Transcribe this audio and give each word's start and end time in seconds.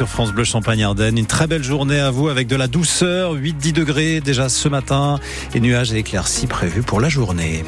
sur 0.00 0.08
France 0.08 0.32
Bleu 0.32 0.44
Champagne-Ardenne. 0.44 1.18
Une 1.18 1.26
très 1.26 1.46
belle 1.46 1.62
journée 1.62 2.00
à 2.00 2.10
vous 2.10 2.30
avec 2.30 2.46
de 2.46 2.56
la 2.56 2.68
douceur, 2.68 3.34
8-10 3.34 3.72
degrés 3.74 4.20
déjà 4.22 4.48
ce 4.48 4.66
matin 4.66 5.20
et 5.54 5.60
nuages 5.60 5.92
et 5.92 5.98
éclaircies 5.98 6.46
prévus 6.46 6.80
pour 6.80 7.02
la 7.02 7.10
journée. 7.10 7.64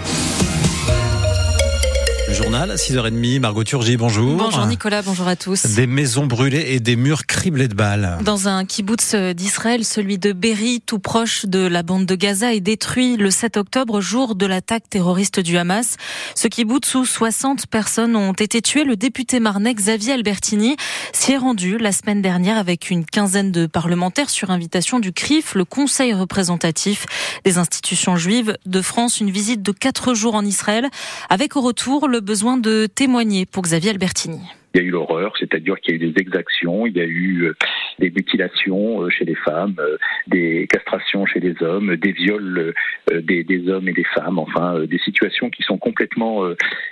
Le 2.32 2.38
journal 2.38 2.70
à 2.70 2.76
6h30, 2.76 3.40
Margot 3.40 3.62
Turgy, 3.62 3.98
bonjour. 3.98 4.38
Bonjour 4.38 4.64
Nicolas, 4.64 5.02
bonjour 5.02 5.28
à 5.28 5.36
tous. 5.36 5.66
Des 5.66 5.86
maisons 5.86 6.24
brûlées 6.24 6.64
et 6.68 6.80
des 6.80 6.96
murs 6.96 7.26
criblés 7.26 7.68
de 7.68 7.74
balles. 7.74 8.16
Dans 8.22 8.48
un 8.48 8.64
kibbutz 8.64 9.14
d'Israël, 9.14 9.84
celui 9.84 10.16
de 10.16 10.32
Berry, 10.32 10.80
tout 10.80 10.98
proche 10.98 11.44
de 11.44 11.58
la 11.58 11.82
bande 11.82 12.06
de 12.06 12.14
Gaza, 12.14 12.54
est 12.54 12.60
détruit 12.60 13.18
le 13.18 13.30
7 13.30 13.58
octobre, 13.58 14.00
jour 14.00 14.34
de 14.34 14.46
l'attaque 14.46 14.88
terroriste 14.88 15.40
du 15.40 15.58
Hamas. 15.58 15.98
Ce 16.34 16.48
kibbutz 16.48 16.94
où 16.94 17.04
60 17.04 17.66
personnes 17.66 18.16
ont 18.16 18.32
été 18.32 18.62
tuées, 18.62 18.84
le 18.84 18.96
député 18.96 19.38
marnais 19.38 19.74
Xavier 19.74 20.14
Albertini 20.14 20.76
s'y 21.12 21.32
est 21.32 21.36
rendu 21.36 21.76
la 21.76 21.92
semaine 21.92 22.22
dernière 22.22 22.56
avec 22.56 22.88
une 22.88 23.04
quinzaine 23.04 23.52
de 23.52 23.66
parlementaires 23.66 24.30
sur 24.30 24.50
invitation 24.50 25.00
du 25.00 25.12
CRIF, 25.12 25.54
le 25.54 25.66
Conseil 25.66 26.14
représentatif 26.14 27.04
des 27.44 27.58
institutions 27.58 28.16
juives 28.16 28.56
de 28.64 28.80
France. 28.80 29.20
Une 29.20 29.30
visite 29.30 29.60
de 29.60 29.72
quatre 29.72 30.14
jours 30.14 30.34
en 30.34 30.46
Israël 30.46 30.88
avec 31.28 31.56
au 31.56 31.60
retour 31.60 32.08
le 32.08 32.21
besoin 32.22 32.56
de 32.56 32.86
témoigner 32.86 33.44
pour 33.46 33.62
Xavier 33.62 33.90
Albertini. 33.90 34.40
Il 34.74 34.80
y 34.80 34.84
a 34.84 34.86
eu 34.86 34.90
l'horreur, 34.90 35.34
c'est-à-dire 35.38 35.78
qu'il 35.80 35.94
y 35.94 35.98
a 35.98 36.02
eu 36.02 36.12
des 36.12 36.20
exactions, 36.20 36.86
il 36.86 36.96
y 36.96 37.00
a 37.00 37.04
eu 37.04 37.42
euh, 37.44 37.54
des 37.98 38.10
mutilations 38.10 39.02
euh, 39.02 39.10
chez 39.10 39.26
les 39.26 39.34
femmes, 39.34 39.74
euh, 39.78 39.98
des 40.28 40.66
castrations 40.70 41.26
chez 41.26 41.40
les 41.40 41.62
hommes, 41.62 41.96
des 41.96 42.12
viols 42.12 42.72
des, 43.10 43.68
hommes 43.68 43.88
et 43.88 43.92
des 43.92 44.06
femmes, 44.14 44.38
enfin 44.38 44.80
des 44.86 44.98
situations 44.98 45.50
qui 45.50 45.62
sont 45.62 45.76
complètement 45.76 46.44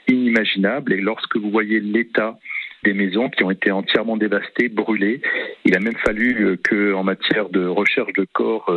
inimaginables. 0.09 0.93
Et 0.93 1.01
lorsque 1.01 1.37
vous 1.37 1.51
voyez 1.51 1.81
l'état 1.81 2.39
des 2.83 2.92
maisons 2.92 3.28
qui 3.28 3.45
ont 3.45 3.51
été 3.51 3.70
entièrement 3.70 4.17
dévastées, 4.17 4.69
brûlées. 4.69 5.20
Il 5.65 5.77
a 5.77 5.81
même 5.81 5.97
fallu 6.05 6.59
que, 6.65 6.95
en 6.95 7.05
matière 7.05 7.51
de 7.51 7.67
recherche 7.67 8.12
de 8.15 8.27
corps, 8.33 8.73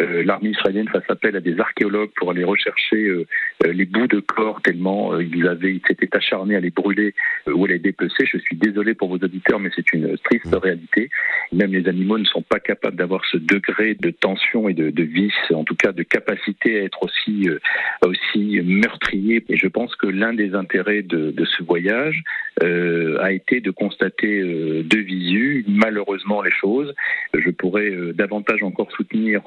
l'armée 0.00 0.50
israélienne 0.50 0.88
fasse 0.88 1.08
appel 1.08 1.36
à 1.36 1.40
des 1.40 1.58
archéologues 1.60 2.10
pour 2.16 2.30
aller 2.30 2.44
rechercher 2.44 2.96
euh, 2.96 3.26
euh, 3.66 3.72
les 3.72 3.84
bouts 3.84 4.06
de 4.06 4.20
corps 4.20 4.60
tellement 4.62 5.18
ils 5.18 5.46
avaient, 5.46 5.74
ils 5.74 5.82
s'étaient 5.86 6.14
acharnés 6.16 6.56
à 6.56 6.60
les 6.60 6.70
brûler 6.70 7.14
ou 7.46 7.64
à 7.64 7.68
les 7.68 7.78
dépecer. 7.78 8.26
Je 8.26 8.38
suis 8.38 8.56
désolé 8.56 8.94
pour 8.94 9.08
vos 9.08 9.16
auditeurs, 9.16 9.60
mais 9.60 9.70
c'est 9.74 9.92
une 9.92 10.16
triste 10.18 10.52
mmh. 10.52 10.56
réalité. 10.56 11.10
Même 11.52 11.72
les 11.72 11.88
animaux 11.88 12.18
ne 12.18 12.24
sont 12.24 12.42
pas 12.42 12.60
capables 12.60 12.96
d'avoir 12.96 13.24
ce 13.26 13.36
degré 13.36 13.94
de 13.94 14.10
tension 14.10 14.68
et 14.68 14.74
de, 14.74 14.90
de, 14.90 15.02
vice, 15.02 15.32
en 15.52 15.64
tout 15.64 15.76
cas 15.76 15.92
de 15.92 16.02
capacité 16.02 16.80
à 16.80 16.84
être 16.84 17.02
aussi 17.02 17.48
aussi 18.02 18.60
meurtrier. 18.62 19.44
Et 19.48 19.56
je 19.56 19.68
pense 19.68 19.94
que 19.96 20.06
l'un 20.06 20.32
des 20.32 20.54
intérêts 20.54 21.02
de, 21.02 21.30
de 21.30 21.44
ce 21.44 21.62
voyage 21.62 22.22
euh, 22.62 23.18
a 23.20 23.32
été 23.32 23.60
de 23.60 23.70
constater 23.70 24.40
euh, 24.40 24.82
de 24.82 24.98
visu, 24.98 25.64
malheureusement, 25.68 26.42
les 26.42 26.50
choses. 26.50 26.94
Je 27.34 27.50
pourrais 27.50 27.90
euh, 27.90 28.12
davantage 28.12 28.62
encore 28.62 28.90
soutenir 28.92 29.40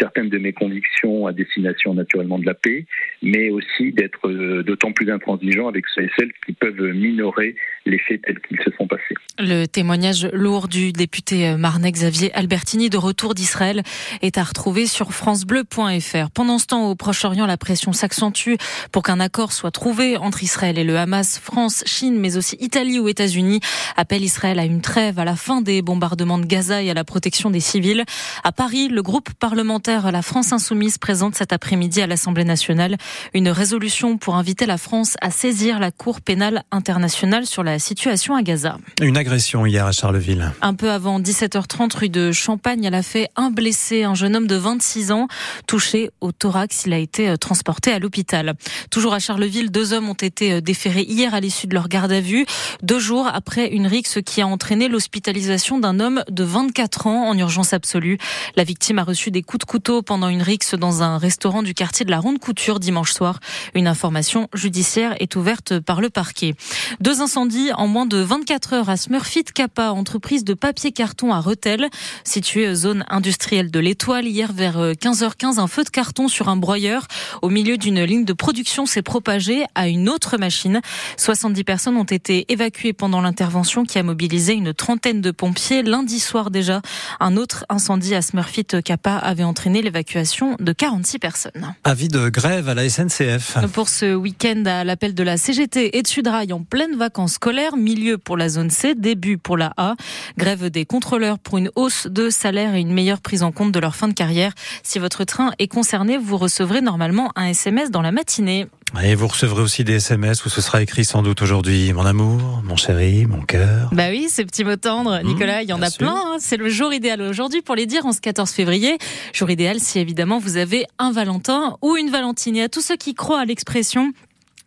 certaines 0.00 0.30
de 0.30 0.38
mes 0.38 0.52
convictions 0.52 1.26
à 1.26 1.32
destination 1.32 1.94
naturellement 1.94 2.38
de 2.38 2.46
la 2.46 2.54
paix, 2.54 2.86
mais 3.22 3.50
aussi 3.50 3.92
d'être 3.92 4.28
d'autant 4.62 4.92
plus 4.92 5.10
intransigeant 5.10 5.68
avec 5.68 5.84
et 5.98 6.08
celles 6.18 6.32
qui 6.44 6.52
peuvent 6.52 6.92
minorer 6.92 7.56
les 7.86 7.98
faits 7.98 8.22
tels 8.22 8.40
qu'ils 8.40 8.58
se 8.58 8.70
sont 8.76 8.86
passés. 8.86 9.14
Le 9.38 9.66
témoignage 9.66 10.28
lourd 10.32 10.68
du 10.68 10.92
député 10.92 11.56
marnais 11.56 11.92
Xavier 11.92 12.34
Albertini 12.34 12.90
de 12.90 12.96
retour 12.96 13.34
d'Israël 13.34 13.82
est 14.22 14.38
à 14.38 14.44
retrouver 14.44 14.86
sur 14.86 15.12
francebleu.fr. 15.12 16.30
Pendant 16.30 16.58
ce 16.58 16.66
temps, 16.66 16.90
au 16.90 16.94
Proche-Orient, 16.94 17.46
la 17.46 17.56
pression 17.56 17.92
s'accentue 17.92 18.54
pour 18.92 19.02
qu'un 19.02 19.20
accord 19.20 19.52
soit 19.52 19.70
trouvé 19.70 20.16
entre 20.16 20.42
Israël 20.42 20.78
et 20.78 20.84
le 20.84 20.98
Hamas, 20.98 21.38
France, 21.38 21.82
Chine, 21.86 22.18
mais 22.18 22.36
aussi 22.36 22.56
Italie 22.60 22.98
ou 22.98 23.08
États-Unis 23.08 23.60
appellent 23.96 24.24
Israël 24.24 24.58
à 24.58 24.64
une 24.64 24.80
trêve, 24.80 25.18
à 25.18 25.24
la 25.24 25.36
fin 25.36 25.60
des 25.60 25.82
bombardements 25.82 26.38
de 26.38 26.46
Gaza 26.46 26.82
et 26.82 26.90
à 26.90 26.94
la 26.94 27.04
protection 27.04 27.50
des 27.50 27.60
civils. 27.60 28.04
À 28.44 28.52
Paris, 28.52 28.88
le 28.88 29.02
groupe 29.02 29.32
parlementaire 29.34 30.10
La 30.12 30.22
France 30.22 30.52
Insoumise 30.52 30.98
présente 30.98 31.34
cet 31.34 31.52
après-midi 31.52 32.02
à 32.02 32.06
l'Assemblée 32.06 32.44
nationale 32.44 32.96
une 33.34 33.48
résolution 33.48 34.18
pour 34.18 34.36
inviter 34.36 34.66
la 34.66 34.78
France 34.78 35.16
à 35.20 35.30
saisir 35.30 35.78
la 35.78 35.90
Cour 35.90 36.20
pénale 36.20 36.64
internationale 36.70 37.46
sur 37.46 37.62
la 37.62 37.75
situation 37.78 38.34
à 38.34 38.42
Gaza. 38.42 38.78
Une 39.00 39.16
agression 39.16 39.66
hier 39.66 39.86
à 39.86 39.92
Charleville. 39.92 40.52
Un 40.62 40.74
peu 40.74 40.90
avant 40.90 41.20
17h30, 41.20 41.96
rue 41.98 42.08
de 42.08 42.32
Champagne, 42.32 42.84
elle 42.84 42.94
a 42.94 43.02
fait 43.02 43.28
un 43.36 43.50
blessé, 43.50 44.04
un 44.04 44.14
jeune 44.14 44.36
homme 44.36 44.46
de 44.46 44.56
26 44.56 45.12
ans, 45.12 45.28
touché 45.66 46.10
au 46.20 46.32
thorax. 46.32 46.84
Il 46.86 46.92
a 46.92 46.98
été 46.98 47.28
euh, 47.28 47.36
transporté 47.36 47.92
à 47.92 47.98
l'hôpital. 47.98 48.54
Toujours 48.90 49.14
à 49.14 49.18
Charleville, 49.18 49.70
deux 49.70 49.92
hommes 49.92 50.08
ont 50.08 50.14
été 50.14 50.54
euh, 50.54 50.60
déférés 50.60 51.04
hier 51.08 51.34
à 51.34 51.40
l'issue 51.40 51.66
de 51.66 51.74
leur 51.74 51.88
garde 51.88 52.12
à 52.12 52.20
vue 52.20 52.46
deux 52.82 52.98
jours 52.98 53.28
après 53.32 53.68
une 53.68 53.86
rixe 53.86 54.18
qui 54.24 54.40
a 54.40 54.46
entraîné 54.46 54.88
l'hospitalisation 54.88 55.78
d'un 55.78 56.00
homme 56.00 56.22
de 56.30 56.44
24 56.44 57.06
ans 57.06 57.28
en 57.28 57.36
urgence 57.36 57.72
absolue. 57.72 58.18
La 58.56 58.64
victime 58.64 58.98
a 58.98 59.04
reçu 59.04 59.30
des 59.30 59.42
coups 59.42 59.66
de 59.66 59.70
couteau 59.70 60.02
pendant 60.02 60.28
une 60.28 60.42
rixe 60.42 60.74
dans 60.74 61.02
un 61.02 61.18
restaurant 61.18 61.62
du 61.62 61.74
quartier 61.74 62.04
de 62.04 62.10
la 62.10 62.18
Ronde 62.18 62.38
Couture 62.38 62.80
dimanche 62.80 63.12
soir. 63.12 63.40
Une 63.74 63.86
information 63.86 64.48
judiciaire 64.54 65.14
est 65.20 65.36
ouverte 65.36 65.78
par 65.80 66.00
le 66.00 66.10
parquet. 66.10 66.54
Deux 67.00 67.20
incendies 67.20 67.65
en 67.74 67.86
moins 67.86 68.06
de 68.06 68.18
24 68.18 68.72
heures 68.72 68.88
à 68.88 68.96
Smurfit 68.96 69.44
Kappa, 69.44 69.90
entreprise 69.90 70.44
de 70.44 70.54
papier 70.54 70.92
carton 70.92 71.32
à 71.32 71.40
Rethel, 71.40 71.88
située 72.24 72.74
zone 72.74 73.04
industrielle 73.08 73.70
de 73.70 73.80
l'Étoile. 73.80 74.26
Hier 74.26 74.52
vers 74.52 74.92
15h15, 74.92 75.58
un 75.58 75.66
feu 75.66 75.84
de 75.84 75.90
carton 75.90 76.28
sur 76.28 76.48
un 76.48 76.56
broyeur 76.56 77.06
au 77.42 77.48
milieu 77.48 77.76
d'une 77.78 78.02
ligne 78.02 78.24
de 78.24 78.32
production 78.32 78.86
s'est 78.86 79.02
propagé 79.02 79.64
à 79.74 79.88
une 79.88 80.08
autre 80.08 80.36
machine. 80.38 80.80
70 81.16 81.64
personnes 81.64 81.96
ont 81.96 82.04
été 82.04 82.50
évacué 82.52 82.92
pendant 82.92 83.20
l'intervention 83.20 83.84
qui 83.84 83.98
a 83.98 84.02
mobilisé 84.02 84.52
une 84.52 84.74
trentaine 84.74 85.20
de 85.20 85.30
pompiers. 85.30 85.82
Lundi 85.82 86.20
soir 86.20 86.50
déjà, 86.50 86.82
un 87.20 87.36
autre 87.36 87.64
incendie 87.68 88.14
à 88.14 88.22
Smurfit 88.22 88.82
Kappa 88.84 89.16
avait 89.16 89.44
entraîné 89.44 89.82
l'évacuation 89.82 90.56
de 90.58 90.72
46 90.72 91.18
personnes. 91.18 91.74
Avis 91.84 92.08
de 92.08 92.28
grève 92.28 92.68
à 92.68 92.74
la 92.74 92.88
SNCF. 92.88 93.58
Pour 93.72 93.88
ce 93.88 94.14
week-end, 94.14 94.64
à 94.66 94.84
l'appel 94.84 95.14
de 95.14 95.22
la 95.22 95.36
CGT 95.36 95.96
et 95.96 96.02
de 96.02 96.06
Sudrail 96.06 96.52
en 96.52 96.62
pleine 96.62 96.96
vacances 96.96 97.34
scolaires, 97.34 97.55
milieu 97.76 98.18
pour 98.18 98.36
la 98.36 98.48
zone 98.48 98.70
C, 98.70 98.94
début 98.94 99.38
pour 99.38 99.56
la 99.56 99.72
A. 99.76 99.94
Grève 100.36 100.68
des 100.68 100.84
contrôleurs 100.84 101.38
pour 101.38 101.58
une 101.58 101.70
hausse 101.74 102.06
de 102.06 102.30
salaire 102.30 102.74
et 102.74 102.80
une 102.80 102.92
meilleure 102.92 103.20
prise 103.20 103.42
en 103.42 103.52
compte 103.52 103.72
de 103.72 103.80
leur 103.80 103.96
fin 103.96 104.08
de 104.08 104.12
carrière. 104.12 104.52
Si 104.82 104.98
votre 104.98 105.24
train 105.24 105.52
est 105.58 105.68
concerné, 105.68 106.18
vous 106.18 106.36
recevrez 106.36 106.82
normalement 106.82 107.32
un 107.34 107.46
SMS 107.46 107.90
dans 107.90 108.02
la 108.02 108.12
matinée. 108.12 108.66
Et 109.02 109.14
vous 109.14 109.26
recevrez 109.26 109.62
aussi 109.62 109.84
des 109.84 109.94
SMS 109.94 110.44
où 110.44 110.48
ce 110.48 110.60
sera 110.60 110.80
écrit 110.80 111.04
sans 111.04 111.22
doute 111.22 111.42
aujourd'hui 111.42 111.92
mon 111.92 112.06
amour, 112.06 112.62
mon 112.64 112.76
chéri, 112.76 113.26
mon 113.26 113.42
cœur. 113.42 113.90
Bah 113.92 114.08
oui, 114.10 114.28
ces 114.30 114.44
petits 114.44 114.64
mots 114.64 114.76
tendres, 114.76 115.20
mmh, 115.22 115.26
Nicolas, 115.26 115.62
il 115.62 115.68
y 115.68 115.72
en 115.72 115.82
a 115.82 115.90
plein. 115.90 116.14
Hein. 116.14 116.36
C'est 116.38 116.56
le 116.56 116.68
jour 116.68 116.92
idéal 116.92 117.20
aujourd'hui 117.20 117.62
pour 117.62 117.74
les 117.74 117.86
dire 117.86 118.06
en 118.06 118.12
ce 118.12 118.20
14 118.20 118.50
février. 118.50 118.96
Jour 119.32 119.50
idéal 119.50 119.80
si 119.80 119.98
évidemment 119.98 120.38
vous 120.38 120.56
avez 120.56 120.86
un 120.98 121.10
Valentin 121.10 121.76
ou 121.82 121.96
une 121.96 122.10
Valentine. 122.10 122.56
Et 122.56 122.62
à 122.62 122.68
tous 122.68 122.80
ceux 122.82 122.96
qui 122.96 123.14
croient 123.14 123.40
à 123.40 123.44
l'expression 123.44 124.12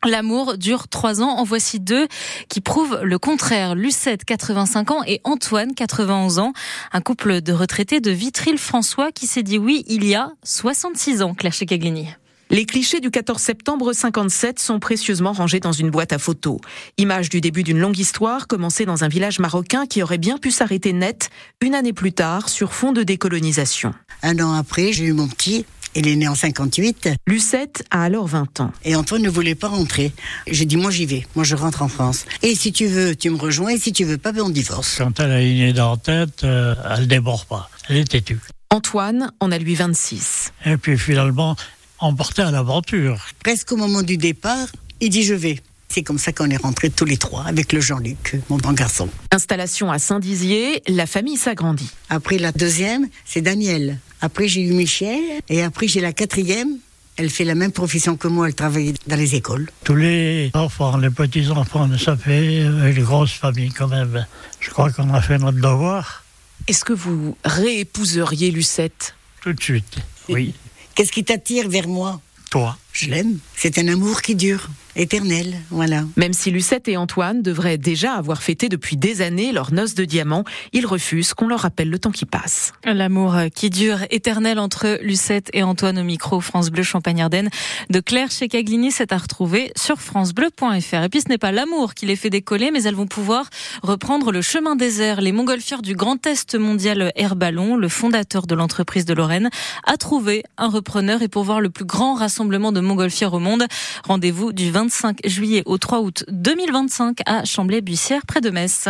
L'amour 0.06 0.58
dure 0.58 0.88
trois 0.88 1.22
ans. 1.22 1.38
En 1.38 1.44
voici 1.44 1.80
deux 1.80 2.08
qui 2.48 2.62
prouvent 2.62 3.00
le 3.04 3.20
contraire. 3.20 3.76
Lucette, 3.76 4.24
85 4.26 4.92
ans, 4.92 5.02
et 5.06 5.22
Antoine, 5.24 5.74
91 5.74 6.40
ans. 6.40 6.54
Un 6.92 7.02
couple 7.02 7.42
de 7.42 7.54
retraités 7.54 8.00
de 8.00 8.12
Vitry-le-François 8.12 9.12
qui 9.12 9.28
s'est 9.28 9.44
dit 9.44 9.58
oui 9.58 9.84
il 9.88 10.06
y 10.06 10.16
a 10.16 10.32
66 10.44 11.22
ans, 11.22 11.34
Claire 11.34 11.54
Checaglini. 11.54 12.08
Les 12.52 12.66
clichés 12.66 13.00
du 13.00 13.12
14 13.12 13.40
septembre 13.40 13.94
57 13.94 14.58
sont 14.58 14.80
précieusement 14.80 15.34
rangés 15.34 15.60
dans 15.60 15.72
une 15.72 15.92
boîte 15.92 16.14
à 16.14 16.18
photos. 16.18 16.58
Image 16.98 17.30
du 17.30 17.42
début 17.42 17.62
d'une 17.62 17.78
longue 17.78 18.00
histoire 18.00 18.48
commencée 18.48 18.86
dans 18.86 19.04
un 19.04 19.08
village 19.08 19.38
marocain 19.38 19.86
qui 19.86 20.02
aurait 20.02 20.18
bien 20.18 20.40
pu 20.40 20.50
s'arrêter 20.50 20.92
net 20.92 21.30
une 21.62 21.76
année 21.76 21.94
plus 21.94 22.12
tard 22.12 22.50
sur 22.50 22.74
fond 22.74 22.92
de 22.92 23.04
décolonisation. 23.04 23.94
Un 24.24 24.40
an 24.40 24.54
après, 24.54 24.94
j'ai 24.94 25.06
eu 25.06 25.14
mon 25.14 25.28
petit. 25.28 25.68
Il 25.96 26.08
est 26.08 26.16
né 26.16 26.28
en 26.28 26.36
58. 26.36 27.10
Lucette 27.28 27.84
a 27.92 28.04
alors 28.04 28.28
20 28.28 28.60
ans. 28.60 28.72
Et 28.84 28.96
Antoine 28.96 29.22
ne 29.22 29.30
voulait 29.30 29.56
pas 29.56 29.68
rentrer. 29.68 30.12
J'ai 30.48 30.66
dit, 30.66 30.78
moi 30.78 30.92
j'y 30.92 31.06
vais. 31.06 31.26
Moi 31.36 31.44
je 31.44 31.56
rentre 31.56 31.82
en 31.82 31.88
France. 31.88 32.26
Et 32.44 32.56
si 32.56 32.72
tu 32.72 32.88
veux, 32.88 33.16
tu 33.16 33.30
me 33.30 33.38
rejoins. 33.38 33.72
Et 33.72 33.80
si 33.80 33.92
tu 33.92 34.04
veux 34.04 34.18
pas, 34.18 34.32
ben 34.32 34.44
on 34.44 34.50
divorce. 34.50 34.98
Quand 34.98 35.20
elle 35.20 35.32
a 35.32 35.42
une 35.42 35.58
idée 35.58 35.74
dans 35.74 35.92
la 35.92 35.98
tête, 35.98 36.44
euh, 36.44 36.76
elle 36.96 37.08
déborde 37.08 37.46
pas. 37.46 37.70
Elle 37.90 37.98
est 37.98 38.06
têtue. 38.10 38.40
Antoine 38.72 39.32
en 39.40 39.52
a 39.52 39.58
lui 39.58 39.76
26. 39.76 40.52
Et 40.66 40.78
puis 40.78 40.98
finalement, 40.98 41.56
emporté 41.98 42.42
à 42.44 42.52
l'aventure. 42.52 43.26
Presque 43.44 43.72
au 43.72 43.78
moment 43.78 44.04
du 44.04 44.18
départ, 44.18 44.68
il 45.02 45.10
dit 45.10 45.24
je 45.24 45.34
vais. 45.34 45.60
C'est 45.88 46.04
comme 46.04 46.20
ça 46.20 46.32
qu'on 46.32 46.52
est 46.52 46.58
rentrés 46.58 46.92
tous 46.92 47.06
les 47.06 47.18
trois 47.18 47.46
avec 47.46 47.74
le 47.74 47.82
Jean-Luc, 47.82 48.40
mon 48.50 48.58
grand 48.58 48.74
garçon. 48.74 49.10
Installation 49.32 49.92
à 49.92 49.98
Saint-Dizier, 49.98 50.84
la 50.88 51.08
famille 51.08 51.38
s'agrandit. 51.38 51.90
Après 52.10 52.38
la 52.38 52.52
deuxième, 52.52 53.08
c'est 53.26 53.42
Daniel. 53.42 53.98
Après 54.22 54.48
j'ai 54.48 54.62
eu 54.62 54.74
Michel 54.74 55.42
et 55.48 55.64
après 55.64 55.88
j'ai 55.88 56.02
la 56.02 56.14
quatrième. 56.14 56.78
Elle 57.16 57.30
fait 57.30 57.44
la 57.44 57.56
même 57.56 57.74
profession 57.74 58.16
que 58.16 58.30
moi, 58.30 58.48
elle 58.48 58.56
travaille 58.56 58.94
dans 59.08 59.18
les 59.18 59.36
écoles. 59.36 59.70
Tous 59.84 59.96
les 59.96 60.52
enfants, 60.54 60.96
les 60.96 61.10
petits-enfants, 61.10 61.90
ça 61.98 62.16
fait 62.16 62.62
une 62.62 63.04
grosse 63.04 63.34
famille 63.34 63.72
quand 63.72 63.90
même. 63.90 64.26
Je 64.62 64.70
crois 64.70 64.90
qu'on 64.92 65.14
a 65.14 65.22
fait 65.22 65.38
notre 65.38 65.58
devoir. 65.60 66.24
Est-ce 66.68 66.86
que 66.86 66.94
vous 66.94 67.36
réépouseriez 67.44 68.52
Lucette? 68.52 69.16
Tout 69.42 69.52
de 69.52 69.62
suite, 69.62 69.98
oui. 70.30 70.54
Qu'est-ce 70.96 71.12
qui 71.12 71.26
t'attire 71.26 71.68
vers 71.68 71.90
moi? 71.90 72.22
Toi. 72.52 72.78
Je 73.00 73.10
l'aime. 73.10 73.40
C'est 73.56 73.78
un 73.78 73.88
amour 73.88 74.22
qui 74.22 74.36
dure 74.36 74.68
éternel, 74.96 75.56
voilà. 75.70 76.04
Même 76.18 76.34
si 76.34 76.52
Lucette 76.52 76.90
et 76.90 76.98
Antoine 76.98 77.42
devraient 77.42 77.78
déjà 77.78 78.14
avoir 78.14 78.42
fêté 78.42 78.68
depuis 78.68 78.98
des 78.98 79.22
années 79.22 79.54
leur 79.54 79.72
noces 79.72 79.96
de 79.96 80.04
diamant, 80.04 80.44
ils 80.74 80.86
refusent 80.86 81.34
qu'on 81.34 81.48
leur 81.48 81.62
rappelle 81.62 81.90
le 81.90 82.00
temps 82.00 82.12
qui 82.12 82.26
passe. 82.26 82.74
L'amour 82.84 83.36
qui 83.56 83.70
dure 83.70 84.00
éternel 84.10 84.60
entre 84.60 85.00
Lucette 85.02 85.50
et 85.54 85.64
Antoine 85.64 86.00
au 86.00 86.04
micro 86.04 86.42
France 86.42 86.70
Bleu 86.70 86.84
Champagne-Ardenne 86.84 87.50
de 87.90 88.00
Claire 88.02 88.32
Checaglini, 88.32 88.92
c'est 88.92 89.14
à 89.14 89.18
retrouver 89.18 89.72
sur 89.78 90.02
francebleu.fr. 90.02 91.04
Et 91.04 91.10
puis 91.10 91.22
ce 91.22 91.30
n'est 91.30 91.38
pas 91.38 91.54
l'amour 91.54 91.94
qui 91.94 92.06
les 92.06 92.18
fait 92.18 92.30
décoller, 92.30 92.72
mais 92.72 92.84
elles 92.84 92.96
vont 92.96 93.08
pouvoir 93.08 93.50
reprendre 93.84 94.34
le 94.34 94.42
chemin 94.42 94.76
des 94.76 95.02
airs. 95.02 95.22
Les 95.22 95.32
montgolfières 95.32 95.82
du 95.82 95.96
Grand 95.96 96.26
Est 96.26 96.56
mondial 96.56 97.14
Air 97.16 97.38
Ballon, 97.38 97.78
le 97.78 97.88
fondateur 97.88 98.48
de 98.48 98.56
l'entreprise 98.56 99.06
de 99.06 99.14
Lorraine, 99.14 99.50
a 99.86 99.96
trouvé 99.96 100.44
un 100.58 100.68
repreneur 100.68 101.22
et 101.22 101.30
pour 101.30 101.44
voir 101.44 101.62
le 101.62 101.70
plus 101.70 101.86
grand 101.86 102.16
rassemblement 102.16 102.72
de 102.74 102.82
montgolfières 102.90 103.34
au 103.34 103.40
monde, 103.40 103.66
rendez-vous 104.04 104.52
du 104.52 104.72
25 104.72 105.20
juillet 105.26 105.64
au 105.66 105.78
3 105.78 106.00
août 106.00 106.26
2025 106.30 107.20
à 107.26 107.46
Chamblay-Bussière 107.46 108.26
près 108.26 108.42
de 108.42 108.50
Metz. 108.50 108.88